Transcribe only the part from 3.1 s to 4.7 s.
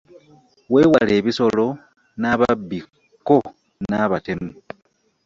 kko n'abatemu.